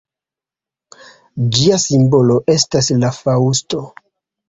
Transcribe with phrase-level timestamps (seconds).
[1.59, 3.89] Ĝia simbolo estas la faŭsto.